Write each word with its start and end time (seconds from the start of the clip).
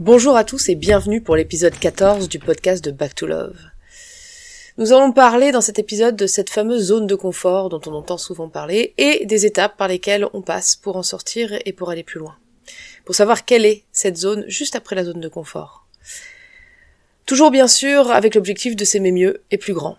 Bonjour 0.00 0.36
à 0.36 0.44
tous 0.44 0.68
et 0.68 0.76
bienvenue 0.76 1.20
pour 1.20 1.34
l'épisode 1.34 1.76
14 1.76 2.28
du 2.28 2.38
podcast 2.38 2.84
de 2.84 2.92
Back 2.92 3.16
to 3.16 3.26
Love. 3.26 3.58
Nous 4.76 4.92
allons 4.92 5.10
parler 5.10 5.50
dans 5.50 5.60
cet 5.60 5.80
épisode 5.80 6.14
de 6.14 6.28
cette 6.28 6.50
fameuse 6.50 6.84
zone 6.84 7.08
de 7.08 7.16
confort 7.16 7.68
dont 7.68 7.80
on 7.84 7.94
entend 7.94 8.16
souvent 8.16 8.48
parler 8.48 8.94
et 8.96 9.26
des 9.26 9.44
étapes 9.44 9.76
par 9.76 9.88
lesquelles 9.88 10.24
on 10.34 10.40
passe 10.40 10.76
pour 10.76 10.94
en 10.94 11.02
sortir 11.02 11.52
et 11.64 11.72
pour 11.72 11.90
aller 11.90 12.04
plus 12.04 12.20
loin. 12.20 12.36
Pour 13.04 13.16
savoir 13.16 13.44
quelle 13.44 13.66
est 13.66 13.82
cette 13.90 14.16
zone 14.16 14.44
juste 14.46 14.76
après 14.76 14.94
la 14.94 15.02
zone 15.02 15.18
de 15.18 15.28
confort. 15.28 15.88
Toujours 17.26 17.50
bien 17.50 17.66
sûr 17.66 18.12
avec 18.12 18.36
l'objectif 18.36 18.76
de 18.76 18.84
s'aimer 18.84 19.10
mieux 19.10 19.42
et 19.50 19.58
plus 19.58 19.74
grand. 19.74 19.96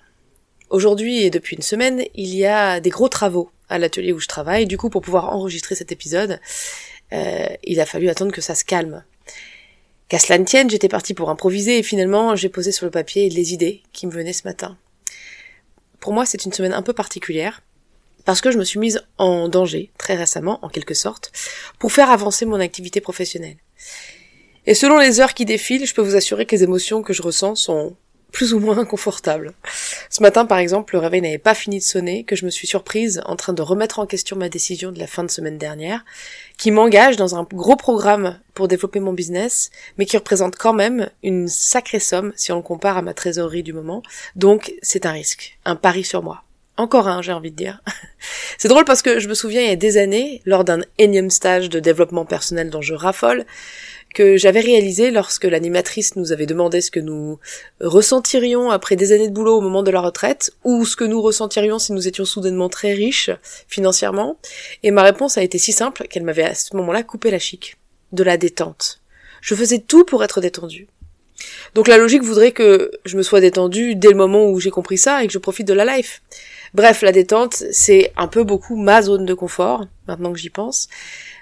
Aujourd'hui 0.69 1.23
et 1.23 1.29
depuis 1.29 1.57
une 1.57 1.61
semaine, 1.61 2.05
il 2.15 2.33
y 2.33 2.45
a 2.45 2.79
des 2.79 2.89
gros 2.89 3.09
travaux 3.09 3.51
à 3.67 3.77
l'atelier 3.77 4.13
où 4.13 4.19
je 4.19 4.27
travaille. 4.27 4.65
Du 4.65 4.77
coup, 4.77 4.89
pour 4.89 5.01
pouvoir 5.01 5.35
enregistrer 5.35 5.75
cet 5.75 5.91
épisode, 5.91 6.39
euh, 7.11 7.47
il 7.65 7.81
a 7.81 7.85
fallu 7.85 8.07
attendre 8.07 8.31
que 8.31 8.39
ça 8.39 8.55
se 8.55 8.63
calme 8.63 9.03
Qu'à 10.09 10.17
cela 10.17 10.39
ne 10.39 10.43
tienne, 10.43 10.69
j'étais 10.69 10.89
partie 10.89 11.13
pour 11.13 11.29
improviser 11.29 11.77
et 11.77 11.83
finalement 11.83 12.35
j'ai 12.35 12.49
posé 12.49 12.71
sur 12.71 12.85
le 12.85 12.91
papier 12.91 13.29
les 13.29 13.53
idées 13.53 13.83
qui 13.93 14.07
me 14.07 14.11
venaient 14.11 14.33
ce 14.33 14.47
matin. 14.47 14.75
Pour 15.99 16.13
moi, 16.13 16.25
c'est 16.25 16.45
une 16.45 16.53
semaine 16.53 16.73
un 16.73 16.81
peu 16.81 16.93
particulière 16.93 17.61
parce 18.25 18.41
que 18.41 18.51
je 18.51 18.57
me 18.57 18.63
suis 18.63 18.79
mise 18.79 19.03
en 19.17 19.49
danger 19.49 19.91
très 19.97 20.15
récemment, 20.15 20.59
en 20.63 20.69
quelque 20.69 20.95
sorte, 20.95 21.31
pour 21.77 21.91
faire 21.91 22.09
avancer 22.09 22.45
mon 22.45 22.59
activité 22.59 23.01
professionnelle. 23.01 23.57
Et 24.65 24.73
selon 24.73 24.97
les 24.97 25.19
heures 25.19 25.33
qui 25.33 25.45
défilent, 25.45 25.85
je 25.85 25.93
peux 25.93 26.01
vous 26.01 26.15
assurer 26.15 26.45
que 26.45 26.55
les 26.55 26.63
émotions 26.63 27.01
que 27.03 27.13
je 27.13 27.21
ressens 27.21 27.55
sont 27.55 27.95
plus 28.31 28.53
ou 28.53 28.59
moins 28.59 28.85
confortable. 28.85 29.53
Ce 30.09 30.21
matin, 30.21 30.45
par 30.45 30.57
exemple, 30.57 30.95
le 30.95 30.99
réveil 30.99 31.21
n'avait 31.21 31.37
pas 31.37 31.55
fini 31.55 31.79
de 31.79 31.83
sonner, 31.83 32.23
que 32.23 32.35
je 32.35 32.45
me 32.45 32.49
suis 32.49 32.67
surprise 32.67 33.21
en 33.25 33.35
train 33.35 33.53
de 33.53 33.61
remettre 33.61 33.99
en 33.99 34.05
question 34.05 34.35
ma 34.35 34.49
décision 34.49 34.91
de 34.91 34.99
la 34.99 35.07
fin 35.07 35.23
de 35.23 35.31
semaine 35.31 35.57
dernière, 35.57 36.05
qui 36.57 36.71
m'engage 36.71 37.15
dans 37.15 37.35
un 37.35 37.43
gros 37.43 37.75
programme 37.75 38.39
pour 38.53 38.67
développer 38.67 38.99
mon 38.99 39.13
business, 39.13 39.71
mais 39.97 40.05
qui 40.05 40.17
représente 40.17 40.55
quand 40.55 40.73
même 40.73 41.09
une 41.23 41.47
sacrée 41.47 41.99
somme 41.99 42.33
si 42.35 42.51
on 42.51 42.57
le 42.57 42.61
compare 42.61 42.97
à 42.97 43.01
ma 43.01 43.13
trésorerie 43.13 43.63
du 43.63 43.73
moment. 43.73 44.03
Donc, 44.35 44.73
c'est 44.81 45.05
un 45.05 45.11
risque, 45.11 45.57
un 45.65 45.75
pari 45.75 46.03
sur 46.03 46.23
moi. 46.23 46.43
Encore 46.79 47.09
un, 47.09 47.21
j'ai 47.21 47.33
envie 47.33 47.51
de 47.51 47.57
dire. 47.57 47.81
C'est 48.57 48.69
drôle 48.69 48.85
parce 48.85 49.01
que 49.01 49.19
je 49.19 49.27
me 49.27 49.33
souviens 49.33 49.61
il 49.61 49.67
y 49.67 49.71
a 49.71 49.75
des 49.75 49.97
années, 49.97 50.41
lors 50.45 50.63
d'un 50.63 50.79
énième 50.97 51.29
stage 51.29 51.67
de 51.67 51.81
développement 51.81 52.23
personnel 52.23 52.69
dont 52.69 52.81
je 52.81 52.93
raffole, 52.93 53.45
que 54.15 54.37
j'avais 54.37 54.61
réalisé 54.61 55.11
lorsque 55.11 55.43
l'animatrice 55.43 56.15
nous 56.15 56.31
avait 56.31 56.45
demandé 56.45 56.79
ce 56.79 56.89
que 56.89 57.01
nous 57.01 57.37
ressentirions 57.81 58.71
après 58.71 58.95
des 58.95 59.11
années 59.11 59.27
de 59.27 59.33
boulot 59.33 59.57
au 59.57 59.61
moment 59.61 59.83
de 59.83 59.91
la 59.91 59.99
retraite, 59.99 60.51
ou 60.63 60.85
ce 60.85 60.95
que 60.95 61.03
nous 61.03 61.21
ressentirions 61.21 61.79
si 61.79 61.91
nous 61.91 62.07
étions 62.07 62.23
soudainement 62.23 62.69
très 62.69 62.93
riches 62.93 63.29
financièrement. 63.67 64.37
Et 64.81 64.91
ma 64.91 65.03
réponse 65.03 65.37
a 65.37 65.43
été 65.43 65.57
si 65.57 65.73
simple 65.73 66.07
qu'elle 66.07 66.23
m'avait 66.23 66.43
à 66.43 66.55
ce 66.55 66.77
moment-là 66.77 67.03
coupé 67.03 67.29
la 67.29 67.39
chic. 67.39 67.75
De 68.13 68.23
la 68.23 68.37
détente. 68.37 69.01
Je 69.41 69.53
faisais 69.53 69.79
tout 69.79 70.05
pour 70.05 70.23
être 70.23 70.39
détendue. 70.39 70.87
Donc 71.75 71.89
la 71.89 71.97
logique 71.97 72.23
voudrait 72.23 72.53
que 72.53 72.89
je 73.03 73.17
me 73.17 73.21
sois 73.21 73.41
détendue 73.41 73.95
dès 73.95 74.09
le 74.09 74.15
moment 74.15 74.49
où 74.49 74.61
j'ai 74.61 74.71
compris 74.71 74.97
ça 74.97 75.23
et 75.23 75.27
que 75.27 75.33
je 75.33 75.39
profite 75.39 75.67
de 75.67 75.73
la 75.73 75.97
life. 75.97 76.21
Bref, 76.73 77.01
la 77.01 77.11
détente, 77.11 77.63
c'est 77.71 78.13
un 78.15 78.27
peu 78.27 78.43
beaucoup 78.43 78.75
ma 78.75 79.01
zone 79.01 79.25
de 79.25 79.33
confort, 79.33 79.85
maintenant 80.07 80.31
que 80.31 80.39
j'y 80.39 80.49
pense. 80.49 80.87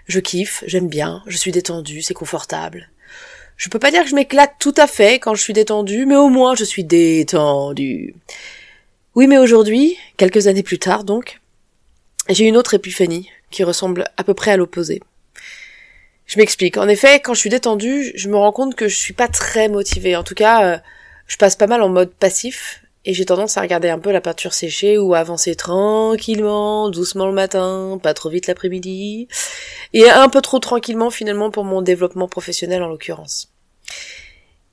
Je 0.07 0.19
kiffe, 0.19 0.63
j'aime 0.67 0.87
bien, 0.87 1.23
je 1.27 1.37
suis 1.37 1.51
détendue, 1.51 2.01
c'est 2.01 2.13
confortable. 2.13 2.89
Je 3.57 3.69
peux 3.69 3.79
pas 3.79 3.91
dire 3.91 4.03
que 4.03 4.09
je 4.09 4.15
m'éclate 4.15 4.53
tout 4.59 4.75
à 4.77 4.87
fait 4.87 5.19
quand 5.19 5.35
je 5.35 5.41
suis 5.41 5.53
détendue, 5.53 6.05
mais 6.05 6.15
au 6.15 6.29
moins 6.29 6.55
je 6.55 6.63
suis 6.63 6.83
détendue. 6.83 8.15
Oui, 9.15 9.27
mais 9.27 9.37
aujourd'hui, 9.37 9.97
quelques 10.15 10.47
années 10.47 10.63
plus 10.63 10.79
tard 10.79 11.03
donc, 11.03 11.41
j'ai 12.29 12.45
une 12.45 12.55
autre 12.55 12.75
épiphanie 12.75 13.29
qui 13.49 13.63
ressemble 13.63 14.05
à 14.15 14.23
peu 14.23 14.33
près 14.33 14.51
à 14.51 14.57
l'opposé. 14.57 15.01
Je 16.25 16.37
m'explique. 16.37 16.77
En 16.77 16.87
effet, 16.87 17.21
quand 17.21 17.33
je 17.33 17.39
suis 17.39 17.49
détendue, 17.49 18.11
je 18.15 18.29
me 18.29 18.35
rends 18.35 18.51
compte 18.51 18.75
que 18.75 18.87
je 18.87 18.95
suis 18.95 19.13
pas 19.13 19.29
très 19.29 19.69
motivée. 19.69 20.15
En 20.15 20.23
tout 20.23 20.35
cas, 20.35 20.65
euh, 20.65 20.77
je 21.25 21.37
passe 21.37 21.55
pas 21.55 21.67
mal 21.67 21.81
en 21.81 21.89
mode 21.89 22.13
passif 22.13 22.83
et 23.07 23.13
j'ai 23.13 23.23
tendance 23.23 23.55
à 23.55 23.61
regarder 23.61 23.87
un 23.87 23.99
peu 23.99 24.11
la 24.11 24.19
peinture 24.19 24.53
séchée 24.53 24.97
ou 24.97 25.15
avancer 25.15 25.55
tranquillement, 25.55 26.89
doucement 26.89 27.25
le 27.25 27.31
matin, 27.31 27.97
pas 28.03 28.13
trop 28.13 28.29
vite 28.29 28.47
l'après-midi, 28.47 29.29
et 29.93 30.09
un 30.09 30.27
peu 30.27 30.41
trop 30.41 30.59
tranquillement 30.59 31.09
finalement 31.09 31.49
pour 31.49 31.63
mon 31.63 31.81
développement 31.81 32.27
professionnel 32.27 32.83
en 32.83 32.89
l'occurrence. 32.89 33.47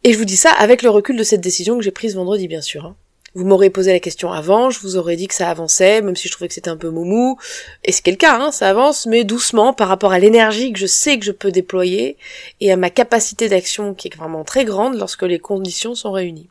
Et 0.02 0.12
je 0.12 0.18
vous 0.18 0.24
dis 0.24 0.36
ça 0.36 0.50
avec 0.50 0.82
le 0.82 0.90
recul 0.90 1.16
de 1.16 1.22
cette 1.22 1.40
décision 1.40 1.78
que 1.78 1.84
j'ai 1.84 1.92
prise 1.92 2.16
vendredi 2.16 2.48
bien 2.48 2.60
sûr. 2.60 2.86
Hein. 2.86 2.96
Vous 3.36 3.44
m'aurez 3.44 3.70
posé 3.70 3.92
la 3.92 4.00
question 4.00 4.32
avant, 4.32 4.68
je 4.68 4.80
vous 4.80 4.96
aurais 4.96 5.14
dit 5.14 5.28
que 5.28 5.34
ça 5.34 5.48
avançait, 5.48 6.02
même 6.02 6.16
si 6.16 6.26
je 6.26 6.32
trouvais 6.32 6.48
que 6.48 6.54
c'était 6.54 6.70
un 6.70 6.76
peu 6.76 6.90
moumou. 6.90 7.38
Et 7.84 7.92
c'est 7.92 8.10
le 8.10 8.16
cas, 8.16 8.36
hein, 8.36 8.50
ça 8.50 8.68
avance, 8.68 9.06
mais 9.06 9.22
doucement 9.22 9.72
par 9.72 9.86
rapport 9.86 10.10
à 10.10 10.18
l'énergie 10.18 10.72
que 10.72 10.78
je 10.80 10.86
sais 10.86 11.20
que 11.20 11.24
je 11.24 11.32
peux 11.32 11.52
déployer 11.52 12.16
et 12.60 12.72
à 12.72 12.76
ma 12.76 12.90
capacité 12.90 13.48
d'action 13.48 13.94
qui 13.94 14.08
est 14.08 14.16
vraiment 14.16 14.42
très 14.42 14.64
grande 14.64 14.98
lorsque 14.98 15.22
les 15.22 15.38
conditions 15.38 15.94
sont 15.94 16.10
réunies. 16.10 16.48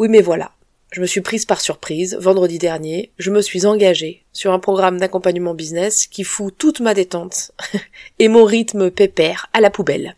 Oui, 0.00 0.08
mais 0.08 0.22
voilà. 0.22 0.52
Je 0.92 1.02
me 1.02 1.06
suis 1.06 1.20
prise 1.20 1.44
par 1.44 1.60
surprise, 1.60 2.16
vendredi 2.18 2.58
dernier, 2.58 3.12
je 3.18 3.30
me 3.30 3.42
suis 3.42 3.66
engagée 3.66 4.24
sur 4.32 4.50
un 4.50 4.58
programme 4.58 4.96
d'accompagnement 4.98 5.52
business 5.52 6.06
qui 6.06 6.24
fout 6.24 6.54
toute 6.56 6.80
ma 6.80 6.94
détente 6.94 7.52
et 8.18 8.28
mon 8.28 8.44
rythme 8.44 8.90
pépère 8.90 9.50
à 9.52 9.60
la 9.60 9.68
poubelle. 9.68 10.16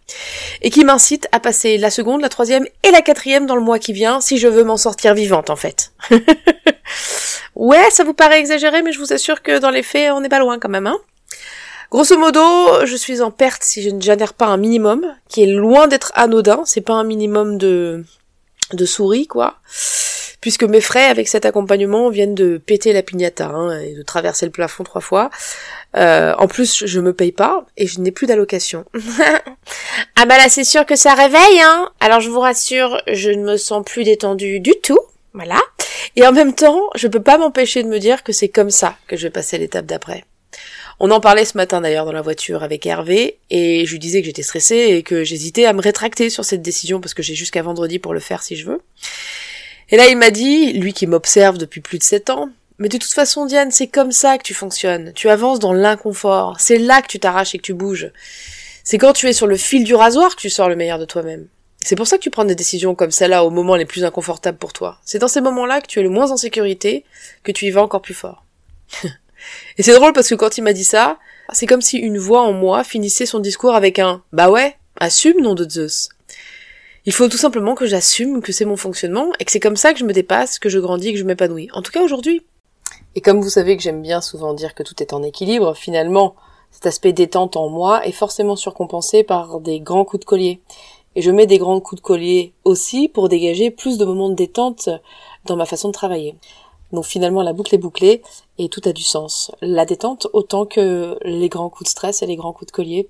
Et 0.61 0.71
qui 0.71 0.85
m'incite 0.85 1.27
à 1.33 1.41
passer 1.41 1.79
la 1.79 1.91
seconde, 1.91 2.21
la 2.21 2.29
troisième 2.29 2.65
et 2.85 2.93
la 2.93 3.03
quatrième 3.03 3.45
dans 3.45 3.57
le 3.57 3.61
mois 3.61 3.81
qui 3.81 3.93
vient 3.93 4.21
si 4.21 4.39
je 4.39 4.47
veux 4.47 4.63
m'en 4.63 4.77
sortir 4.77 5.15
vivante 5.15 5.51
en 5.51 5.57
fait. 5.57 5.93
ouais, 7.57 7.91
ça 7.91 8.05
vous 8.05 8.15
paraît 8.15 8.39
exagéré, 8.39 8.83
mais 8.83 8.93
je 8.93 9.01
vous 9.01 9.13
assure 9.13 9.43
que 9.43 9.59
dans 9.59 9.71
les 9.71 9.83
faits, 9.83 10.13
on 10.13 10.21
n'est 10.21 10.29
pas 10.29 10.39
loin 10.39 10.61
quand 10.61 10.69
même, 10.69 10.87
hein. 10.87 11.01
Grosso 11.91 12.17
modo, 12.17 12.87
je 12.87 12.97
suis 12.97 13.21
en 13.21 13.33
perte 13.33 13.65
si 13.65 13.83
je 13.83 13.91
ne 13.91 14.01
génère 14.01 14.33
pas 14.33 14.47
un 14.47 14.59
minimum, 14.59 15.13
qui 15.29 15.43
est 15.43 15.53
loin 15.53 15.89
d'être 15.89 16.13
anodin, 16.15 16.63
c'est 16.67 16.81
pas 16.83 16.95
un 16.95 17.05
minimum 17.05 17.59
de 17.59 18.05
de 18.77 18.85
souris, 18.85 19.27
quoi. 19.27 19.57
Puisque 20.41 20.65
mes 20.65 20.81
frais 20.81 21.05
avec 21.05 21.29
cet 21.29 21.47
accompagnement 21.47 22.11
viennent 22.11 22.35
de 22.35 22.59
péter 22.59 22.93
la 22.93 23.03
pignata 23.03 23.47
hein, 23.47 23.79
et 23.79 23.95
de 23.95 24.03
traverser 24.03 24.45
le 24.45 24.51
plafond 24.51 24.83
trois 24.83 25.01
fois. 25.01 25.31
Euh, 25.97 26.35
en 26.37 26.49
plus, 26.49 26.85
je 26.85 27.01
me 27.01 27.13
paye 27.13 27.31
pas 27.31 27.65
et 27.77 27.87
je 27.87 28.01
n'ai 28.01 28.11
plus 28.11 28.27
d'allocation. 28.27 28.85
ah 30.17 30.27
bah 30.27 30.37
là, 30.39 30.49
c'est 30.49 30.65
sûr 30.65 30.85
que 30.85 30.97
ça 30.97 31.15
réveille, 31.15 31.61
hein. 31.63 31.89
Alors 32.01 32.21
je 32.21 32.31
vous 32.31 32.41
rassure, 32.41 33.01
je 33.07 33.31
ne 33.31 33.45
me 33.45 33.57
sens 33.57 33.85
plus 33.85 34.03
détendue 34.03 34.59
du 34.59 34.73
tout. 34.83 34.99
Voilà. 35.35 35.61
Et 36.17 36.27
en 36.27 36.33
même 36.33 36.55
temps, 36.55 36.91
je 36.95 37.09
peux 37.09 37.23
pas 37.23 37.39
m'empêcher 37.39 37.83
de 37.83 37.89
me 37.89 37.99
dire 37.99 38.23
que 38.23 38.33
c'est 38.33 38.49
comme 38.49 38.71
ça 38.71 38.97
que 39.07 39.17
je 39.17 39.23
vais 39.23 39.31
passer 39.31 39.59
l'étape 39.59 39.87
d'après. 39.87 40.25
On 41.05 41.11
en 41.11 41.19
parlait 41.19 41.45
ce 41.45 41.57
matin 41.57 41.81
d'ailleurs 41.81 42.05
dans 42.05 42.13
la 42.13 42.23
voiture 42.23 42.63
avec 42.63 42.87
Hervé, 42.87 43.41
et 43.51 43.85
je 43.87 43.91
lui 43.91 43.99
disais 43.99 44.21
que 44.21 44.27
j'étais 44.27 44.45
stressée 44.45 44.77
et 44.77 45.03
que 45.03 45.25
j'hésitais 45.25 45.65
à 45.65 45.73
me 45.73 45.81
rétracter 45.81 46.31
sur 46.31 46.45
cette 46.45 46.63
décision 46.63 47.01
parce 47.01 47.13
que 47.13 47.25
j'ai 47.25 47.35
jusqu'à 47.35 47.61
vendredi 47.61 47.99
pour 47.99 48.15
le 48.15 48.21
faire 48.21 48.41
si 48.41 48.55
je 48.55 48.67
veux. 48.67 48.81
Et 49.91 49.97
là 49.97 50.07
il 50.07 50.17
m'a 50.17 50.31
dit, 50.31 50.73
lui 50.75 50.93
qui 50.93 51.09
m'observe 51.09 51.59
depuis 51.59 51.81
plus 51.81 51.99
de 51.99 52.05
sept 52.05 52.31
ans, 52.31 52.51
mais 52.79 52.89
de 52.89 52.99
toute 52.99 53.11
façon 53.11 53.47
Diane, 53.47 53.73
c'est 53.73 53.89
comme 53.89 54.13
ça 54.13 54.39
que 54.39 54.45
tu 54.45 54.55
fonctionnes. 54.55 55.13
Tu 55.15 55.29
avances 55.29 55.59
dans 55.59 55.73
l'inconfort. 55.73 56.61
C'est 56.61 56.79
là 56.79 57.03
que 57.03 57.09
tu 57.09 57.19
t'arraches 57.19 57.57
et 57.57 57.59
que 57.59 57.65
tu 57.65 57.75
bouges. 57.75 58.13
C'est 58.85 58.99
quand 58.99 59.13
tu 59.13 59.27
es 59.27 59.33
sur 59.33 59.49
le 59.49 59.57
fil 59.57 59.83
du 59.83 59.97
rasoir 59.97 60.37
que 60.37 60.41
tu 60.41 60.51
sors 60.51 60.69
le 60.69 60.77
meilleur 60.77 61.01
de 61.01 61.05
toi-même. 61.05 61.49
C'est 61.81 61.97
pour 61.97 62.07
ça 62.07 62.17
que 62.17 62.23
tu 62.23 62.31
prends 62.31 62.45
des 62.45 62.55
décisions 62.55 62.95
comme 62.95 63.11
celle-là 63.11 63.45
au 63.45 63.51
moment 63.51 63.75
les 63.75 63.87
plus 63.87 64.05
inconfortables 64.05 64.59
pour 64.59 64.73
toi. 64.73 65.01
C'est 65.05 65.19
dans 65.19 65.27
ces 65.27 65.41
moments-là 65.41 65.81
que 65.81 65.89
tu 65.89 65.99
es 65.99 66.05
le 66.05 66.11
moins 66.11 66.31
en 66.31 66.37
sécurité, 66.37 67.05
que 67.43 67.51
tu 67.51 67.67
y 67.67 67.71
vas 67.73 67.83
encore 67.83 68.03
plus 68.03 68.15
fort. 68.15 68.45
Et 69.79 69.83
c'est 69.83 69.95
drôle 69.95 70.13
parce 70.13 70.29
que 70.29 70.35
quand 70.35 70.59
il 70.59 70.63
m'a 70.63 70.73
dit 70.73 70.85
ça, 70.85 71.19
c'est 71.53 71.67
comme 71.67 71.83
si 71.83 71.99
une 71.99 72.19
voix 72.19 72.43
en 72.43 72.53
moi 72.53 72.85
finissait 72.85 73.27
son 73.27 73.41
discours 73.41 73.75
avec 73.75 73.99
un 73.99 74.23
Bah 74.33 74.51
ouais, 74.51 74.77
assume, 74.97 75.41
nom 75.41 75.55
de 75.55 75.69
Zeus. 75.69 76.09
Il 77.05 77.13
faut 77.13 77.29
tout 77.29 77.37
simplement 77.37 77.75
que 77.75 77.87
j'assume 77.87 78.43
que 78.43 78.53
c'est 78.53 78.65
mon 78.65 78.77
fonctionnement 78.77 79.33
et 79.41 79.45
que 79.45 79.51
c'est 79.51 79.61
comme 79.61 79.77
ça 79.77 79.93
que 79.93 79.99
je 79.99 80.05
me 80.05 80.13
dépasse, 80.13 80.59
que 80.59 80.69
je 80.69 80.79
grandis 80.79 81.13
que 81.13 81.19
je 81.19 81.25
m'épanouis. 81.25 81.69
En 81.73 81.83
tout 81.83 81.91
cas 81.91 82.03
aujourd'hui. 82.03 82.47
Et 83.17 83.21
comme 83.21 83.41
vous 83.41 83.51
savez 83.51 83.77
que 83.77 83.83
j'aime 83.83 84.03
bien 84.03 84.21
souvent 84.21 84.55
dire 84.55 84.75
que 84.75 84.83
tout 84.83 85.03
est 85.03 85.13
en 85.13 85.23
équilibre, 85.23 85.75
finalement, 85.75 86.37
cet 86.71 86.87
aspect 86.87 87.13
détente 87.13 87.57
en 87.57 87.69
moi 87.69 88.07
est 88.07 88.13
forcément 88.13 88.57
surcompensé 88.57 89.25
par 89.25 89.61
des 89.61 89.81
grands 89.81 90.05
coups 90.05 90.21
de 90.21 90.25
collier. 90.25 90.61
Et 91.15 91.23
je 91.23 91.31
mets 91.31 91.47
des 91.47 91.59
grands 91.59 91.81
coups 91.81 92.01
de 92.01 92.07
collier 92.07 92.55
aussi 92.65 93.09
pour 93.09 93.29
dégager 93.29 93.71
plus 93.71 93.99
de 93.99 94.05
moments 94.05 94.31
de 94.31 94.35
détente 94.35 94.89
dans 95.45 95.57
ma 95.57 95.67
façon 95.67 95.89
de 95.89 95.93
travailler. 95.93 96.37
Donc 96.93 97.05
finalement 97.05 97.43
la 97.43 97.53
boucle 97.53 97.75
est 97.75 97.79
bouclée 97.79 98.23
et 98.59 98.69
tout 98.69 98.83
a 98.85 98.93
du 98.93 99.03
sens. 99.03 99.51
La 99.61 99.87
détente 99.87 100.27
autant 100.33 100.67
que 100.67 101.19
les 101.25 101.49
grands 101.49 101.71
coups 101.71 101.85
de 101.85 101.91
stress 101.91 102.23
et 102.23 102.27
les 102.27 102.37
grands 102.37 102.53
coups 102.53 102.67
de 102.71 102.77
collier 102.77 103.09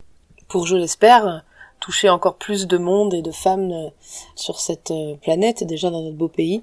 pour, 0.49 0.67
je 0.67 0.77
l'espère, 0.77 1.45
toucher 1.83 2.09
encore 2.09 2.37
plus 2.37 2.67
de 2.67 2.79
monde 2.79 3.13
et 3.13 3.23
de 3.23 3.33
femmes 3.33 3.73
euh, 3.73 3.89
sur 4.37 4.61
cette 4.61 4.93
euh, 4.93 5.17
planète, 5.17 5.65
déjà 5.65 5.91
dans 5.91 6.03
notre 6.03 6.17
beau 6.17 6.29
pays, 6.29 6.63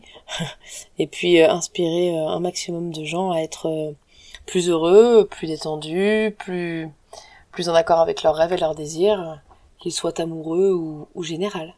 et 0.98 1.08
puis 1.08 1.42
euh, 1.42 1.52
inspirer 1.52 2.18
un 2.18 2.40
maximum 2.40 2.94
de 2.94 3.04
gens 3.04 3.32
à 3.32 3.40
être 3.40 3.94
plus 4.46 4.70
heureux, 4.70 5.28
plus 5.30 5.48
détendus, 5.48 6.36
plus 6.38 6.90
plus 7.52 7.68
en 7.68 7.74
accord 7.74 8.00
avec 8.00 8.22
leurs 8.24 8.36
rêves 8.36 8.54
et 8.54 8.58
leurs 8.58 8.76
désirs, 8.76 9.42
qu'ils 9.80 9.92
soient 9.92 10.22
amoureux 10.22 10.72
ou, 10.72 11.08
ou 11.16 11.24
général. 11.24 11.74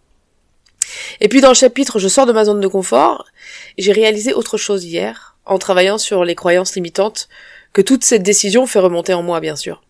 Et 1.21 1.29
puis 1.29 1.39
dans 1.39 1.47
le 1.49 1.55
chapitre 1.55 1.97
Je 1.97 2.09
sors 2.09 2.25
de 2.25 2.33
ma 2.33 2.45
zone 2.45 2.59
de 2.59 2.67
confort, 2.67 3.25
j'ai 3.77 3.93
réalisé 3.93 4.33
autre 4.33 4.57
chose 4.57 4.83
hier, 4.83 5.30
en 5.45 5.57
travaillant 5.57 5.97
sur 5.97 6.23
les 6.23 6.35
croyances 6.35 6.75
limitantes 6.75 7.29
que 7.73 7.81
toute 7.81 8.03
cette 8.03 8.23
décision 8.23 8.65
fait 8.65 8.79
remonter 8.79 9.13
en 9.13 9.23
moi, 9.23 9.39
bien 9.39 9.55
sûr. 9.55 9.81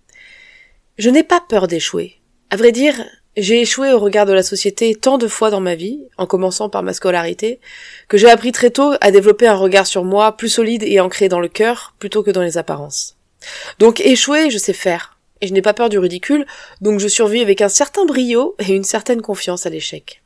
Je 0.98 1.10
n'ai 1.10 1.24
pas 1.24 1.42
peur 1.42 1.68
d'échouer. 1.68 2.20
À 2.50 2.58
vrai 2.58 2.72
dire, 2.72 3.04
j'ai 3.38 3.62
échoué 3.62 3.94
au 3.94 4.00
regard 4.00 4.26
de 4.26 4.34
la 4.34 4.44
société 4.44 4.94
tant 4.94 5.18
de 5.18 5.28
fois 5.28 5.50
dans 5.50 5.62
ma 5.62 5.76
vie, 5.76 6.02
en 6.18 6.26
commençant 6.26 6.70
par 6.70 6.84
ma 6.84 6.94
scolarité, 6.94 7.60
que 8.08 8.18
j'ai 8.18 8.30
appris 8.30 8.52
très 8.52 8.72
tôt 8.72 8.94
à 9.00 9.12
développer 9.12 9.48
un 9.48 9.56
regard 9.56 9.88
sur 9.88 10.04
moi 10.04 10.36
plus 10.36 10.50
solide 10.50 10.84
et 10.84 11.00
ancré 11.00 11.30
dans 11.30 11.40
le 11.40 11.48
cœur 11.48 11.96
plutôt 11.98 12.24
que 12.24 12.32
dans 12.32 12.42
les 12.42 12.58
apparences. 12.58 13.18
Donc 13.80 14.02
échouer, 14.02 14.50
je 14.50 14.58
sais 14.58 14.74
faire, 14.74 15.18
et 15.40 15.48
je 15.48 15.54
n'ai 15.54 15.62
pas 15.62 15.74
peur 15.74 15.90
du 15.90 15.98
ridicule, 15.98 16.46
donc 16.82 17.00
je 17.00 17.08
survis 17.08 17.42
avec 17.42 17.62
un 17.62 17.70
certain 17.70 18.06
brio 18.06 18.56
et 18.60 18.76
une 18.76 18.84
certaine 18.84 19.22
confiance 19.22 19.66
à 19.66 19.70
l'échec. 19.70 20.22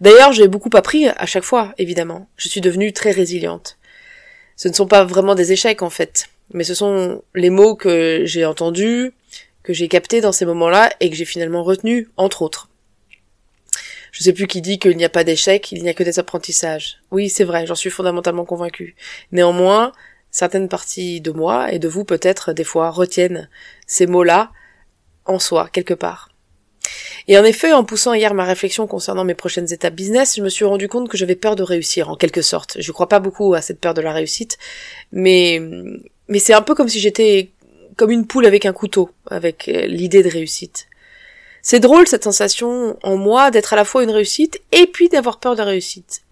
D'ailleurs, 0.00 0.32
j'ai 0.32 0.48
beaucoup 0.48 0.70
appris 0.74 1.08
à 1.08 1.26
chaque 1.26 1.44
fois, 1.44 1.74
évidemment. 1.78 2.28
Je 2.36 2.48
suis 2.48 2.60
devenue 2.60 2.92
très 2.92 3.10
résiliente. 3.10 3.78
Ce 4.58 4.66
ne 4.66 4.74
sont 4.74 4.88
pas 4.88 5.04
vraiment 5.04 5.36
des 5.36 5.52
échecs, 5.52 5.82
en 5.82 5.88
fait, 5.88 6.26
mais 6.52 6.64
ce 6.64 6.74
sont 6.74 7.22
les 7.36 7.48
mots 7.48 7.76
que 7.76 8.22
j'ai 8.24 8.44
entendus, 8.44 9.12
que 9.62 9.72
j'ai 9.72 9.86
capté 9.86 10.20
dans 10.20 10.32
ces 10.32 10.46
moments-là 10.46 10.90
et 10.98 11.08
que 11.08 11.16
j'ai 11.16 11.24
finalement 11.24 11.62
retenu, 11.62 12.08
entre 12.16 12.42
autres. 12.42 12.68
Je 14.10 14.24
sais 14.24 14.32
plus 14.32 14.48
qui 14.48 14.60
dit 14.60 14.80
qu'il 14.80 14.96
n'y 14.96 15.04
a 15.04 15.08
pas 15.08 15.22
d'échec, 15.22 15.70
il 15.70 15.80
n'y 15.82 15.88
a 15.88 15.94
que 15.94 16.02
des 16.02 16.18
apprentissages. 16.18 16.98
Oui, 17.12 17.28
c'est 17.28 17.44
vrai, 17.44 17.66
j'en 17.66 17.76
suis 17.76 17.88
fondamentalement 17.88 18.44
convaincu. 18.44 18.96
Néanmoins, 19.30 19.92
certaines 20.32 20.68
parties 20.68 21.20
de 21.20 21.30
moi 21.30 21.72
et 21.72 21.78
de 21.78 21.86
vous 21.86 22.04
peut-être 22.04 22.52
des 22.52 22.64
fois 22.64 22.90
retiennent 22.90 23.48
ces 23.86 24.08
mots-là 24.08 24.50
en 25.24 25.38
soi, 25.38 25.68
quelque 25.72 25.94
part. 25.94 26.30
Et 27.26 27.36
en 27.38 27.44
effet, 27.44 27.72
en 27.72 27.84
poussant 27.84 28.14
hier 28.14 28.32
ma 28.34 28.44
réflexion 28.44 28.86
concernant 28.86 29.24
mes 29.24 29.34
prochaines 29.34 29.72
étapes 29.72 29.94
business, 29.94 30.36
je 30.36 30.42
me 30.42 30.48
suis 30.48 30.64
rendu 30.64 30.88
compte 30.88 31.08
que 31.08 31.16
j'avais 31.16 31.36
peur 31.36 31.56
de 31.56 31.62
réussir, 31.62 32.08
en 32.08 32.16
quelque 32.16 32.42
sorte. 32.42 32.76
Je 32.80 32.92
crois 32.92 33.08
pas 33.08 33.20
beaucoup 33.20 33.54
à 33.54 33.60
cette 33.60 33.80
peur 33.80 33.94
de 33.94 34.00
la 34.00 34.12
réussite, 34.12 34.58
mais, 35.12 35.60
mais 36.28 36.38
c'est 36.38 36.54
un 36.54 36.62
peu 36.62 36.74
comme 36.74 36.88
si 36.88 37.00
j'étais 37.00 37.50
comme 37.96 38.10
une 38.10 38.26
poule 38.26 38.46
avec 38.46 38.64
un 38.64 38.72
couteau, 38.72 39.10
avec 39.26 39.68
euh, 39.68 39.86
l'idée 39.86 40.22
de 40.22 40.28
réussite. 40.28 40.86
C'est 41.60 41.80
drôle 41.80 42.06
cette 42.06 42.24
sensation 42.24 42.96
en 43.02 43.16
moi 43.16 43.50
d'être 43.50 43.72
à 43.72 43.76
la 43.76 43.84
fois 43.84 44.04
une 44.04 44.10
réussite 44.10 44.60
et 44.72 44.86
puis 44.86 45.08
d'avoir 45.08 45.40
peur 45.40 45.56
de 45.56 45.62
réussite. 45.62 46.22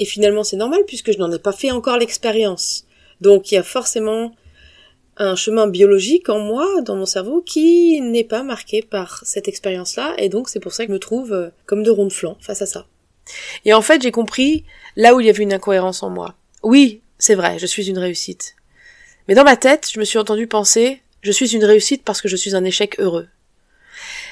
Et 0.00 0.04
finalement 0.04 0.42
c'est 0.42 0.56
normal 0.56 0.80
puisque 0.86 1.12
je 1.12 1.18
n'en 1.18 1.30
ai 1.32 1.38
pas 1.38 1.52
fait 1.52 1.70
encore 1.70 1.96
l'expérience. 1.96 2.84
Donc 3.20 3.50
il 3.50 3.54
y 3.54 3.58
a 3.58 3.62
forcément 3.62 4.34
un 5.16 5.36
chemin 5.36 5.66
biologique 5.66 6.28
en 6.28 6.38
moi, 6.38 6.66
dans 6.82 6.96
mon 6.96 7.06
cerveau, 7.06 7.42
qui 7.42 8.00
n'est 8.00 8.24
pas 8.24 8.42
marqué 8.42 8.82
par 8.82 9.22
cette 9.24 9.48
expérience-là, 9.48 10.14
et 10.18 10.28
donc 10.28 10.48
c'est 10.48 10.60
pour 10.60 10.72
ça 10.72 10.84
que 10.84 10.88
je 10.88 10.94
me 10.94 10.98
trouve 10.98 11.32
euh, 11.32 11.50
comme 11.66 11.82
de 11.82 11.90
ronde 11.90 12.12
flanc 12.12 12.36
face 12.40 12.62
à 12.62 12.66
ça. 12.66 12.86
Et 13.64 13.72
en 13.72 13.82
fait 13.82 14.02
j'ai 14.02 14.10
compris 14.10 14.64
là 14.96 15.14
où 15.14 15.20
il 15.20 15.26
y 15.26 15.30
avait 15.30 15.42
une 15.42 15.52
incohérence 15.52 16.02
en 16.02 16.10
moi. 16.10 16.34
Oui, 16.62 17.02
c'est 17.18 17.34
vrai, 17.34 17.58
je 17.58 17.66
suis 17.66 17.88
une 17.88 17.98
réussite. 17.98 18.56
Mais 19.28 19.34
dans 19.34 19.44
ma 19.44 19.56
tête, 19.56 19.88
je 19.92 20.00
me 20.00 20.04
suis 20.04 20.18
entendu 20.18 20.46
penser 20.46 21.02
je 21.22 21.30
suis 21.30 21.54
une 21.54 21.64
réussite 21.64 22.02
parce 22.04 22.20
que 22.20 22.28
je 22.28 22.36
suis 22.36 22.56
un 22.56 22.64
échec 22.64 22.98
heureux. 22.98 23.28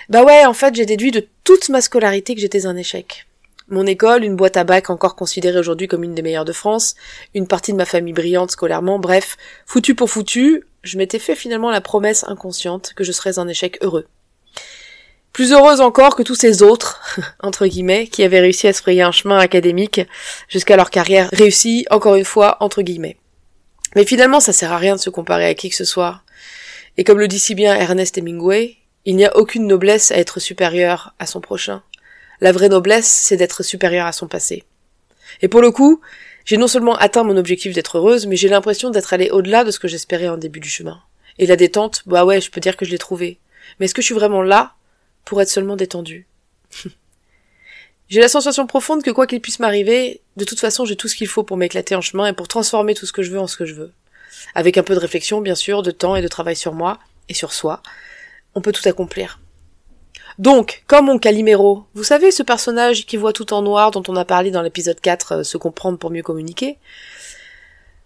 Bah 0.08 0.24
ouais, 0.24 0.44
en 0.44 0.52
fait, 0.52 0.74
j'ai 0.74 0.86
déduit 0.86 1.12
de 1.12 1.26
toute 1.44 1.68
ma 1.68 1.80
scolarité 1.80 2.34
que 2.34 2.40
j'étais 2.40 2.66
un 2.66 2.76
échec. 2.76 3.26
Mon 3.68 3.86
école, 3.86 4.24
une 4.24 4.34
boîte 4.34 4.56
à 4.56 4.64
bac 4.64 4.90
encore 4.90 5.14
considérée 5.14 5.60
aujourd'hui 5.60 5.86
comme 5.86 6.02
une 6.02 6.16
des 6.16 6.22
meilleures 6.22 6.44
de 6.44 6.52
France, 6.52 6.96
une 7.34 7.46
partie 7.46 7.70
de 7.70 7.76
ma 7.76 7.84
famille 7.84 8.12
brillante 8.12 8.50
scolairement, 8.50 8.98
bref, 8.98 9.36
foutu 9.66 9.94
pour 9.94 10.10
foutu, 10.10 10.64
je 10.82 10.98
m'étais 10.98 11.18
fait 11.18 11.36
finalement 11.36 11.70
la 11.70 11.80
promesse 11.80 12.24
inconsciente 12.24 12.92
que 12.94 13.04
je 13.04 13.12
serais 13.12 13.38
un 13.38 13.48
échec 13.48 13.78
heureux. 13.82 14.06
Plus 15.32 15.52
heureuse 15.52 15.80
encore 15.80 16.16
que 16.16 16.22
tous 16.22 16.34
ces 16.34 16.62
autres, 16.62 17.00
entre 17.40 17.66
guillemets, 17.66 18.08
qui 18.08 18.24
avaient 18.24 18.40
réussi 18.40 18.66
à 18.66 18.72
se 18.72 18.82
frayer 18.82 19.02
un 19.02 19.12
chemin 19.12 19.38
académique 19.38 20.00
jusqu'à 20.48 20.76
leur 20.76 20.90
carrière 20.90 21.30
réussie, 21.32 21.86
encore 21.90 22.16
une 22.16 22.24
fois, 22.24 22.56
entre 22.60 22.82
guillemets. 22.82 23.16
Mais 23.94 24.04
finalement, 24.04 24.40
ça 24.40 24.52
sert 24.52 24.72
à 24.72 24.78
rien 24.78 24.96
de 24.96 25.00
se 25.00 25.10
comparer 25.10 25.46
à 25.46 25.54
qui 25.54 25.70
que 25.70 25.76
ce 25.76 25.84
soit. 25.84 26.22
Et 26.96 27.04
comme 27.04 27.18
le 27.18 27.28
dit 27.28 27.38
si 27.38 27.54
bien 27.54 27.74
Ernest 27.74 28.18
Hemingway, 28.18 28.76
il 29.04 29.16
n'y 29.16 29.24
a 29.24 29.36
aucune 29.36 29.66
noblesse 29.66 30.10
à 30.10 30.16
être 30.16 30.40
supérieur 30.40 31.14
à 31.18 31.26
son 31.26 31.40
prochain. 31.40 31.82
La 32.40 32.52
vraie 32.52 32.68
noblesse, 32.68 33.08
c'est 33.08 33.36
d'être 33.36 33.62
supérieur 33.62 34.06
à 34.06 34.12
son 34.12 34.28
passé. 34.28 34.64
Et 35.42 35.48
pour 35.48 35.60
le 35.60 35.70
coup, 35.70 36.00
j'ai 36.50 36.56
non 36.56 36.66
seulement 36.66 36.96
atteint 36.96 37.22
mon 37.22 37.36
objectif 37.36 37.74
d'être 37.74 37.98
heureuse, 37.98 38.26
mais 38.26 38.34
j'ai 38.34 38.48
l'impression 38.48 38.90
d'être 38.90 39.12
allée 39.12 39.30
au-delà 39.30 39.62
de 39.62 39.70
ce 39.70 39.78
que 39.78 39.86
j'espérais 39.86 40.26
en 40.26 40.36
début 40.36 40.58
du 40.58 40.68
chemin. 40.68 41.00
Et 41.38 41.46
la 41.46 41.54
détente, 41.54 42.02
bah 42.06 42.24
ouais, 42.24 42.40
je 42.40 42.50
peux 42.50 42.60
dire 42.60 42.76
que 42.76 42.84
je 42.84 42.90
l'ai 42.90 42.98
trouvée. 42.98 43.38
Mais 43.78 43.84
est-ce 43.84 43.94
que 43.94 44.02
je 44.02 44.06
suis 44.06 44.16
vraiment 44.16 44.42
là 44.42 44.74
pour 45.24 45.40
être 45.40 45.48
seulement 45.48 45.76
détendue? 45.76 46.26
J'ai 48.08 48.18
la 48.18 48.26
sensation 48.28 48.66
profonde 48.66 49.04
que 49.04 49.12
quoi 49.12 49.28
qu'il 49.28 49.40
puisse 49.40 49.60
m'arriver, 49.60 50.22
de 50.34 50.44
toute 50.44 50.58
façon 50.58 50.84
j'ai 50.84 50.96
tout 50.96 51.06
ce 51.06 51.14
qu'il 51.14 51.28
faut 51.28 51.44
pour 51.44 51.56
m'éclater 51.56 51.94
en 51.94 52.00
chemin 52.00 52.26
et 52.26 52.32
pour 52.32 52.48
transformer 52.48 52.94
tout 52.96 53.06
ce 53.06 53.12
que 53.12 53.22
je 53.22 53.30
veux 53.30 53.38
en 53.38 53.46
ce 53.46 53.56
que 53.56 53.64
je 53.64 53.74
veux. 53.74 53.92
Avec 54.56 54.76
un 54.76 54.82
peu 54.82 54.96
de 54.96 54.98
réflexion, 54.98 55.40
bien 55.40 55.54
sûr, 55.54 55.82
de 55.82 55.92
temps 55.92 56.16
et 56.16 56.22
de 56.22 56.26
travail 56.26 56.56
sur 56.56 56.74
moi 56.74 56.98
et 57.28 57.34
sur 57.34 57.52
soi, 57.52 57.80
on 58.56 58.60
peut 58.60 58.72
tout 58.72 58.88
accomplir. 58.88 59.38
Donc, 60.40 60.82
comme 60.86 61.06
mon 61.06 61.18
Calimero, 61.18 61.84
vous 61.94 62.02
savez 62.02 62.30
ce 62.30 62.42
personnage 62.42 63.06
qui 63.06 63.16
voit 63.16 63.32
tout 63.32 63.52
en 63.52 63.62
noir 63.62 63.90
dont 63.90 64.02
on 64.08 64.16
a 64.16 64.24
parlé 64.24 64.50
dans 64.50 64.62
l'épisode 64.62 65.00
4, 65.00 65.32
euh, 65.32 65.42
se 65.44 65.58
comprendre 65.58 65.98
pour 65.98 66.10
mieux 66.10 66.22
communiquer, 66.22 66.78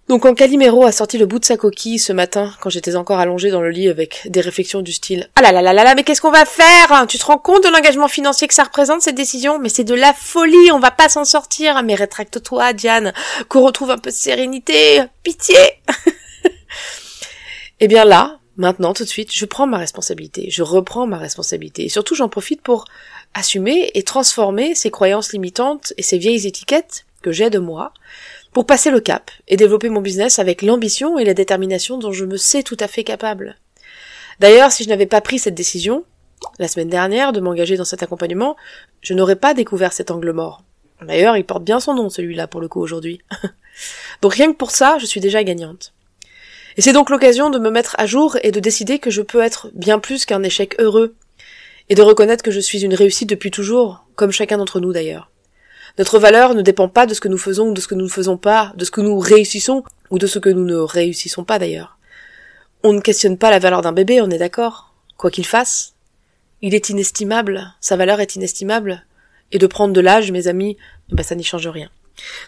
donc 0.09 0.23
quand 0.23 0.35
Calimero 0.35 0.85
a 0.85 0.93
sorti 0.93 1.17
le 1.17 1.25
bout 1.25 1.39
de 1.39 1.47
sa 1.47 1.57
coquille 1.57 1.99
ce 1.99 2.13
matin, 2.13 2.53
quand 2.61 2.69
j'étais 2.69 2.95
encore 2.95 3.21
allongée 3.21 3.51
dans 3.51 3.63
le 3.63 3.71
lit 3.71 3.89
avec 3.89 4.21
des 4.27 4.43
réflexions 4.43 4.83
du 4.83 4.93
style 4.93 5.31
Ah 5.35 5.41
là 5.41 5.51
là 5.51 5.63
là 5.63 5.73
là 5.73 5.83
là, 5.83 5.95
mais 5.95 6.03
qu'est-ce 6.03 6.21
qu'on 6.21 6.31
va 6.31 6.45
faire 6.45 7.07
Tu 7.09 7.19
te 7.19 7.25
rends 7.25 7.39
compte 7.39 7.65
de 7.65 7.71
l'engagement 7.71 8.09
financier 8.09 8.47
que 8.47 8.53
ça 8.53 8.65
représente 8.65 9.01
cette 9.01 9.15
décision? 9.15 9.59
Mais 9.59 9.71
c'est 9.71 9.85
de 9.85 9.95
la 9.95 10.13
folie, 10.13 10.71
on 10.73 10.79
va 10.79 10.91
pas 10.91 11.09
s'en 11.09 11.25
sortir. 11.25 11.83
Mais 11.85 11.95
rétracte-toi, 11.95 12.75
Diane, 12.75 13.15
qu'on 13.49 13.65
retrouve 13.65 13.93
un 13.93 13.99
peu 13.99 14.11
de 14.11 14.15
sérénité. 14.15 15.03
Pitié 15.23 15.57
Eh 17.81 17.89
bien 17.89 18.05
là, 18.05 18.39
maintenant, 18.57 18.95
tout 18.95 19.05
de 19.05 19.09
suite, 19.09 19.33
je 19.33 19.45
prends 19.45 19.67
ma 19.67 19.79
responsabilité, 19.79 20.51
je 20.51 20.63
reprends 20.63 21.07
ma 21.07 21.19
responsabilité. 21.19 21.85
Et 21.85 21.89
surtout, 21.89 22.15
j'en 22.15 22.29
profite 22.29 22.63
pour 22.63 22.85
assumer 23.35 23.91
et 23.95 24.03
transformer 24.03 24.75
ces 24.75 24.91
croyances 24.91 25.33
limitantes 25.33 25.93
et 25.97 26.03
ces 26.03 26.19
vieilles 26.19 26.47
étiquettes 26.47 27.07
que 27.23 27.33
j'ai 27.33 27.51
de 27.51 27.59
moi 27.59 27.93
pour 28.53 28.67
passer 28.67 28.91
le 28.91 29.01
cap 29.01 29.31
et 29.49 29.57
développer 29.57 29.89
mon 29.89 30.01
business 30.01 30.39
avec 30.39 30.63
l'ambition 30.63 31.19
et 31.19 31.25
la 31.25 31.35
détermination 31.35 31.99
dont 31.99 32.13
je 32.13 32.25
me 32.25 32.37
sais 32.37 32.63
tout 32.63 32.77
à 32.79 32.87
fait 32.87 33.03
capable. 33.03 33.57
D'ailleurs, 34.41 34.73
si 34.73 34.85
je 34.85 34.89
n'avais 34.89 35.07
pas 35.07 35.21
pris 35.21 35.39
cette 35.39 35.55
décision, 35.55 36.05
la 36.59 36.69
semaine 36.69 36.89
dernière, 36.89 37.33
de 37.33 37.41
m'engager 37.41 37.77
dans 37.77 37.85
cet 37.85 38.03
accompagnement, 38.03 38.57
je 39.01 39.15
n'aurais 39.15 39.37
pas 39.37 39.55
découvert 39.55 39.93
cet 39.93 40.11
angle 40.11 40.33
mort. 40.33 40.63
D'ailleurs, 41.03 41.37
il 41.37 41.45
porte 41.45 41.65
bien 41.65 41.81
son 41.81 41.95
nom, 41.95 42.09
celui-là, 42.09 42.47
pour 42.47 42.61
le 42.61 42.69
coup, 42.69 42.81
aujourd'hui. 42.81 43.21
donc 44.23 44.35
rien 44.35 44.53
que 44.53 44.57
pour 44.57 44.71
ça, 44.71 44.99
je 44.99 45.07
suis 45.07 45.21
déjà 45.21 45.43
gagnante. 45.43 45.94
Et 46.77 46.83
c'est 46.83 46.93
donc 46.93 47.11
l'occasion 47.11 47.51
de 47.51 47.59
me 47.59 47.71
mettre 47.71 47.95
à 47.99 48.07
jour 48.07 48.37
et 48.43 48.51
de 48.51 48.61
décider 48.61 48.99
que 48.99 49.11
je 49.11 49.23
peux 49.23 49.41
être 49.41 49.71
bien 49.75 49.99
plus 49.99 50.25
qu'un 50.25 50.43
échec 50.43 50.75
heureux, 50.79 51.15
et 51.89 51.95
de 51.95 52.03
reconnaître 52.03 52.43
que 52.43 52.51
je 52.51 52.61
suis 52.61 52.83
une 52.83 52.95
réussite 52.95 53.29
depuis 53.29 53.51
toujours, 53.51 54.07
comme 54.17 54.31
chacun 54.31 54.57
d'entre 54.57 54.81
nous 54.81 54.93
d'ailleurs. 54.93 55.31
Notre 55.99 56.19
valeur 56.19 56.55
ne 56.55 56.63
dépend 56.63 56.89
pas 56.89 57.07
de 57.07 57.15
ce 57.15 57.21
que 57.21 57.29
nous 57.29 57.39
faisons 57.39 57.69
ou 57.69 57.75
de 57.75 57.81
ce 57.81 57.87
que 57.87 57.95
nous 57.95 58.05
ne 58.05 58.11
faisons 58.11 58.37
pas, 58.37 58.73
de 58.77 58.85
ce 58.85 58.91
que 58.91 59.01
nous 59.01 59.19
réussissons 59.19 59.85
ou 60.11 60.19
de 60.19 60.27
ce 60.27 60.39
que 60.39 60.49
nous 60.49 60.65
ne 60.65 60.77
réussissons 60.77 61.45
pas 61.45 61.59
d'ailleurs. 61.59 61.99
On 62.83 62.93
ne 62.93 63.01
questionne 63.01 63.39
pas 63.39 63.51
la 63.51 63.59
valeur 63.59 63.83
d'un 63.83 63.93
bébé, 63.93 64.21
on 64.21 64.31
est 64.31 64.39
d'accord. 64.39 64.95
Quoi 65.17 65.31
qu'il 65.31 65.47
fasse, 65.47 65.95
il 66.63 66.75
est 66.75 66.89
inestimable, 66.89 67.75
sa 67.81 67.97
valeur 67.97 68.21
est 68.21 68.35
inestimable, 68.35 69.05
et 69.53 69.59
de 69.59 69.67
prendre 69.67 69.93
de 69.93 70.01
l'âge, 70.01 70.33
mes 70.33 70.49
amis, 70.49 70.77
bah 71.11 71.23
ça 71.23 71.35
n'y 71.35 71.45
change 71.45 71.69
rien. 71.69 71.91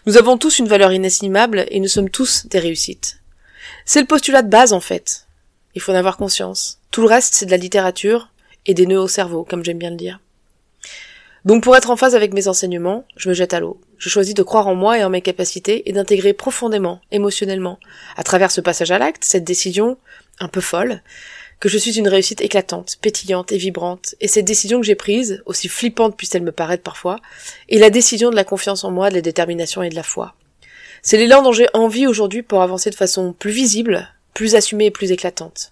Nous 0.05 0.17
avons 0.17 0.37
tous 0.37 0.59
une 0.59 0.67
valeur 0.67 0.91
inestimable 0.91 1.65
et 1.69 1.79
nous 1.79 1.87
sommes 1.87 2.09
tous 2.09 2.47
des 2.47 2.59
réussites. 2.59 3.19
C'est 3.89 4.01
le 4.01 4.05
postulat 4.05 4.41
de 4.41 4.49
base 4.49 4.73
en 4.73 4.81
fait. 4.81 5.27
Il 5.73 5.79
faut 5.79 5.93
en 5.93 5.95
avoir 5.95 6.17
conscience. 6.17 6.79
Tout 6.91 6.99
le 6.99 7.07
reste, 7.07 7.33
c'est 7.33 7.45
de 7.45 7.51
la 7.51 7.57
littérature 7.57 8.27
et 8.65 8.73
des 8.73 8.85
nœuds 8.85 8.99
au 8.99 9.07
cerveau, 9.07 9.45
comme 9.45 9.63
j'aime 9.63 9.77
bien 9.77 9.91
le 9.91 9.95
dire. 9.95 10.19
Donc 11.45 11.63
pour 11.63 11.73
être 11.77 11.89
en 11.89 11.95
phase 11.95 12.13
avec 12.13 12.33
mes 12.33 12.49
enseignements, 12.49 13.05
je 13.15 13.29
me 13.29 13.33
jette 13.33 13.53
à 13.53 13.61
l'eau. 13.61 13.79
Je 13.97 14.09
choisis 14.09 14.33
de 14.33 14.43
croire 14.43 14.67
en 14.67 14.75
moi 14.75 14.97
et 14.97 15.05
en 15.05 15.09
mes 15.09 15.21
capacités 15.21 15.89
et 15.89 15.93
d'intégrer 15.93 16.33
profondément, 16.33 16.99
émotionnellement, 17.11 17.79
à 18.17 18.23
travers 18.23 18.51
ce 18.51 18.59
passage 18.59 18.91
à 18.91 18.99
l'acte, 18.99 19.23
cette 19.23 19.45
décision 19.45 19.97
un 20.41 20.49
peu 20.49 20.59
folle, 20.59 21.01
que 21.61 21.69
je 21.69 21.77
suis 21.77 21.97
une 21.97 22.09
réussite 22.09 22.41
éclatante, 22.41 22.97
pétillante 23.01 23.53
et 23.53 23.57
vibrante, 23.57 24.15
et 24.19 24.27
cette 24.27 24.43
décision 24.43 24.81
que 24.81 24.85
j'ai 24.85 24.95
prise, 24.95 25.41
aussi 25.45 25.69
flippante 25.69 26.17
puisse-t-elle 26.17 26.43
me 26.43 26.51
paraître 26.51 26.83
parfois, 26.83 27.21
est 27.69 27.79
la 27.79 27.89
décision 27.89 28.31
de 28.31 28.35
la 28.35 28.43
confiance 28.43 28.83
en 28.83 28.91
moi, 28.91 29.09
de 29.09 29.15
la 29.15 29.21
détermination 29.21 29.81
et 29.81 29.89
de 29.89 29.95
la 29.95 30.03
foi. 30.03 30.35
C'est 31.07 31.15
l'élan 31.15 31.41
dont 31.41 31.53
j'ai 31.53 31.69
envie 31.73 32.05
aujourd'hui 32.05 32.43
pour 32.43 32.61
avancer 32.61 32.89
de 32.89 32.95
façon 32.95 33.31
plus 33.31 33.51
visible, 33.51 34.09
plus 34.33 34.55
assumée 34.55 34.87
et 34.87 34.91
plus 34.91 35.13
éclatante. 35.13 35.71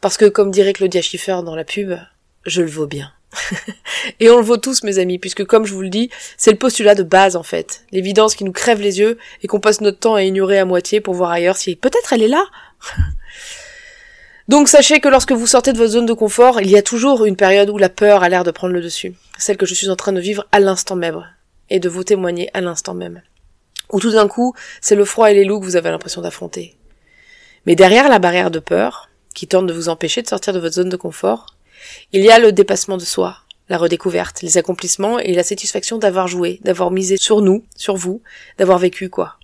Parce 0.00 0.16
que, 0.16 0.24
comme 0.24 0.50
dirait 0.50 0.72
Claudia 0.72 1.00
Schiffer 1.00 1.42
dans 1.44 1.54
la 1.54 1.62
pub, 1.62 1.92
je 2.44 2.62
le 2.62 2.68
vaux 2.68 2.88
bien. 2.88 3.12
et 4.18 4.30
on 4.30 4.38
le 4.38 4.42
vaut 4.42 4.56
tous, 4.56 4.82
mes 4.82 4.98
amis, 4.98 5.20
puisque 5.20 5.44
comme 5.44 5.64
je 5.64 5.72
vous 5.72 5.82
le 5.82 5.90
dis, 5.90 6.10
c'est 6.36 6.50
le 6.50 6.58
postulat 6.58 6.96
de 6.96 7.04
base 7.04 7.36
en 7.36 7.44
fait. 7.44 7.84
L'évidence 7.92 8.34
qui 8.34 8.42
nous 8.42 8.50
crève 8.50 8.80
les 8.80 8.98
yeux 8.98 9.16
et 9.44 9.46
qu'on 9.46 9.60
passe 9.60 9.80
notre 9.80 10.00
temps 10.00 10.16
à 10.16 10.24
ignorer 10.24 10.58
à 10.58 10.64
moitié 10.64 11.00
pour 11.00 11.14
voir 11.14 11.30
ailleurs 11.30 11.56
si 11.56 11.76
peut-être 11.76 12.12
elle 12.12 12.24
est 12.24 12.26
là. 12.26 12.44
Donc 14.48 14.66
sachez 14.66 14.98
que 14.98 15.08
lorsque 15.08 15.30
vous 15.30 15.46
sortez 15.46 15.72
de 15.72 15.78
votre 15.78 15.92
zone 15.92 16.06
de 16.06 16.14
confort, 16.14 16.60
il 16.60 16.68
y 16.68 16.76
a 16.76 16.82
toujours 16.82 17.26
une 17.26 17.36
période 17.36 17.70
où 17.70 17.78
la 17.78 17.88
peur 17.88 18.24
a 18.24 18.28
l'air 18.28 18.42
de 18.42 18.50
prendre 18.50 18.74
le 18.74 18.82
dessus. 18.82 19.14
Celle 19.38 19.56
que 19.56 19.66
je 19.66 19.74
suis 19.74 19.88
en 19.88 19.94
train 19.94 20.12
de 20.12 20.20
vivre 20.20 20.48
à 20.50 20.58
l'instant 20.58 20.96
même. 20.96 21.24
Et 21.70 21.78
de 21.78 21.88
vous 21.88 22.02
témoigner 22.02 22.50
à 22.54 22.60
l'instant 22.60 22.94
même. 22.94 23.22
Où 23.92 24.00
tout 24.00 24.10
d'un 24.10 24.26
coup, 24.26 24.54
c'est 24.80 24.96
le 24.96 25.04
froid 25.04 25.30
et 25.30 25.34
les 25.34 25.44
loups 25.44 25.60
que 25.60 25.64
vous 25.64 25.76
avez 25.76 25.90
l'impression 25.90 26.22
d'affronter. 26.22 26.76
Mais 27.66 27.76
derrière 27.76 28.08
la 28.08 28.18
barrière 28.18 28.50
de 28.50 28.58
peur, 28.58 29.08
qui 29.34 29.46
tente 29.46 29.66
de 29.66 29.72
vous 29.72 29.88
empêcher 29.88 30.22
de 30.22 30.28
sortir 30.28 30.52
de 30.52 30.58
votre 30.58 30.74
zone 30.74 30.88
de 30.88 30.96
confort, 30.96 31.54
il 32.12 32.22
y 32.22 32.30
a 32.30 32.38
le 32.38 32.52
dépassement 32.52 32.96
de 32.96 33.04
soi, 33.04 33.38
la 33.68 33.78
redécouverte, 33.78 34.42
les 34.42 34.58
accomplissements 34.58 35.18
et 35.18 35.34
la 35.34 35.42
satisfaction 35.42 35.98
d'avoir 35.98 36.28
joué, 36.28 36.60
d'avoir 36.62 36.90
misé 36.90 37.16
sur 37.16 37.40
nous, 37.40 37.64
sur 37.76 37.96
vous, 37.96 38.22
d'avoir 38.58 38.78
vécu 38.78 39.08
quoi. 39.08 39.36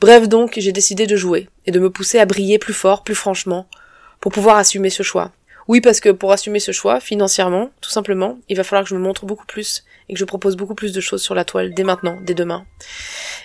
Bref 0.00 0.28
donc, 0.28 0.54
j'ai 0.56 0.72
décidé 0.72 1.06
de 1.06 1.16
jouer 1.16 1.48
et 1.64 1.70
de 1.70 1.80
me 1.80 1.90
pousser 1.90 2.18
à 2.18 2.26
briller 2.26 2.58
plus 2.58 2.74
fort, 2.74 3.02
plus 3.02 3.14
franchement, 3.14 3.66
pour 4.20 4.32
pouvoir 4.32 4.56
assumer 4.58 4.90
ce 4.90 5.02
choix. 5.02 5.32
Oui, 5.68 5.80
parce 5.80 6.00
que 6.00 6.10
pour 6.10 6.32
assumer 6.32 6.60
ce 6.60 6.70
choix, 6.72 7.00
financièrement, 7.00 7.70
tout 7.80 7.90
simplement, 7.90 8.38
il 8.48 8.56
va 8.56 8.64
falloir 8.64 8.84
que 8.84 8.90
je 8.90 8.94
me 8.94 9.00
montre 9.00 9.24
beaucoup 9.24 9.46
plus 9.46 9.84
et 10.08 10.14
que 10.14 10.18
je 10.18 10.24
propose 10.24 10.56
beaucoup 10.56 10.74
plus 10.74 10.92
de 10.92 11.00
choses 11.00 11.22
sur 11.22 11.34
la 11.34 11.44
toile 11.44 11.74
dès 11.74 11.84
maintenant, 11.84 12.18
dès 12.22 12.34
demain, 12.34 12.64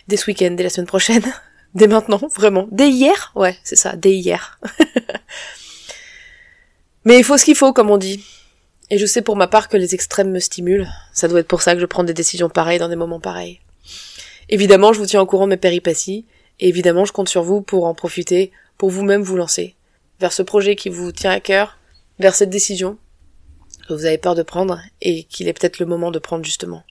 dès 0.07 0.17
ce 0.17 0.27
week-end, 0.27 0.51
dès 0.51 0.63
la 0.63 0.69
semaine 0.69 0.87
prochaine, 0.87 1.23
dès 1.75 1.87
maintenant, 1.87 2.21
vraiment, 2.35 2.67
dès 2.71 2.89
hier, 2.89 3.31
ouais, 3.35 3.57
c'est 3.63 3.75
ça, 3.75 3.95
dès 3.95 4.13
hier. 4.13 4.59
Mais 7.05 7.17
il 7.17 7.23
faut 7.23 7.37
ce 7.37 7.45
qu'il 7.45 7.55
faut, 7.55 7.73
comme 7.73 7.89
on 7.89 7.97
dit. 7.97 8.23
Et 8.91 8.97
je 8.97 9.05
sais 9.05 9.21
pour 9.21 9.35
ma 9.35 9.47
part 9.47 9.69
que 9.69 9.77
les 9.77 9.95
extrêmes 9.95 10.31
me 10.31 10.39
stimulent. 10.39 10.87
Ça 11.13 11.27
doit 11.27 11.39
être 11.39 11.47
pour 11.47 11.61
ça 11.61 11.73
que 11.73 11.79
je 11.79 11.85
prends 11.85 12.03
des 12.03 12.13
décisions 12.13 12.49
pareilles 12.49 12.77
dans 12.77 12.89
des 12.89 12.95
moments 12.95 13.19
pareils. 13.19 13.59
Évidemment, 14.49 14.93
je 14.93 14.99
vous 14.99 15.05
tiens 15.05 15.21
au 15.21 15.25
courant 15.25 15.45
de 15.45 15.51
mes 15.51 15.57
péripéties, 15.57 16.25
et 16.59 16.67
évidemment, 16.67 17.05
je 17.05 17.13
compte 17.13 17.29
sur 17.29 17.41
vous 17.41 17.61
pour 17.61 17.85
en 17.85 17.95
profiter, 17.95 18.51
pour 18.77 18.89
vous-même 18.89 19.23
vous 19.23 19.37
lancer 19.37 19.75
vers 20.21 20.31
ce 20.31 20.43
projet 20.43 20.75
qui 20.75 20.87
vous 20.87 21.11
tient 21.11 21.31
à 21.31 21.39
cœur, 21.39 21.79
vers 22.19 22.35
cette 22.35 22.51
décision 22.51 22.97
vous 23.93 24.05
avez 24.05 24.17
peur 24.17 24.35
de 24.35 24.43
prendre 24.43 24.79
et 25.01 25.23
qu'il 25.23 25.47
est 25.47 25.53
peut-être 25.53 25.79
le 25.79 25.85
moment 25.85 26.11
de 26.11 26.19
prendre 26.19 26.45
justement. 26.45 26.83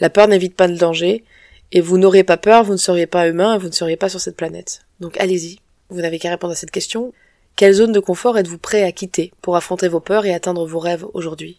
La 0.00 0.10
peur 0.10 0.28
n'évite 0.28 0.56
pas 0.56 0.66
le 0.66 0.76
danger, 0.76 1.24
et 1.72 1.80
vous 1.80 1.98
n'aurez 1.98 2.24
pas 2.24 2.36
peur, 2.36 2.64
vous 2.64 2.72
ne 2.72 2.78
seriez 2.78 3.06
pas 3.06 3.28
humain 3.28 3.58
vous 3.58 3.68
ne 3.68 3.72
seriez 3.72 3.96
pas 3.96 4.08
sur 4.08 4.20
cette 4.20 4.36
planète. 4.36 4.82
Donc 5.00 5.18
allez-y, 5.18 5.60
vous 5.90 6.00
n'avez 6.00 6.18
qu'à 6.18 6.30
répondre 6.30 6.52
à 6.52 6.56
cette 6.56 6.70
question. 6.70 7.12
Quelle 7.56 7.74
zone 7.74 7.92
de 7.92 8.00
confort 8.00 8.38
êtes-vous 8.38 8.58
prêt 8.58 8.84
à 8.84 8.92
quitter 8.92 9.32
pour 9.42 9.56
affronter 9.56 9.88
vos 9.88 10.00
peurs 10.00 10.26
et 10.26 10.34
atteindre 10.34 10.66
vos 10.66 10.78
rêves 10.78 11.06
aujourd'hui? 11.12 11.58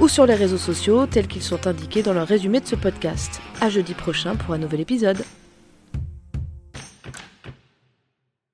ou 0.00 0.08
sur 0.08 0.26
les 0.26 0.34
réseaux 0.34 0.58
sociaux 0.58 1.06
tels 1.06 1.28
qu'ils 1.28 1.42
sont 1.42 1.66
indiqués 1.66 2.02
dans 2.02 2.12
le 2.12 2.22
résumé 2.22 2.60
de 2.60 2.66
ce 2.66 2.76
podcast. 2.76 3.40
À 3.60 3.70
jeudi 3.70 3.94
prochain 3.94 4.34
pour 4.34 4.54
un 4.54 4.58
nouvel 4.58 4.80
épisode. 4.80 5.24